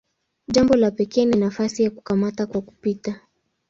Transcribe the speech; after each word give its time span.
Jambo 0.47 0.75
la 0.75 0.91
pekee 0.91 1.25
ni 1.25 1.37
nafasi 1.37 1.83
ya 1.83 1.89
"kukamata 1.91 2.45
kwa 2.47 2.61
kupita". 2.61 3.21